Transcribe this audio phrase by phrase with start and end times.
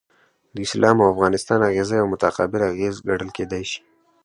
[0.53, 3.79] د اسلام او افغانستان اغیزه یو متقابل اغیز ګڼل کیدای شي.